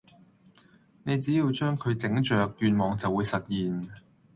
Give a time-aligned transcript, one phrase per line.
[1.03, 3.87] 你只要將佢整着願望就會實現